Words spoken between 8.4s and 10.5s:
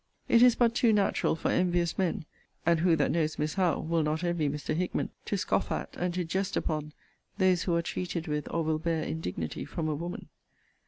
or will bear indignity from a woman.